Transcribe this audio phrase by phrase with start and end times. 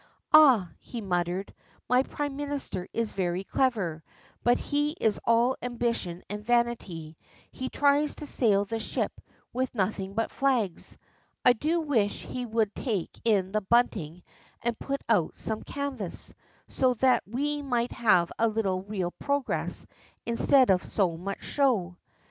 [0.33, 1.53] "Ah," he muttered,
[1.87, 4.03] "my prime minister is very clever,
[4.43, 7.15] but he is all ambition and vanity;
[7.51, 9.21] he tries to sail the ship
[9.53, 10.97] with nothing but flags.
[11.45, 14.23] I do wish he would take in the bunting
[14.63, 16.33] and put out some canvas,
[16.67, 19.85] so that we might have a little real progress
[20.25, 21.95] instead of so much show."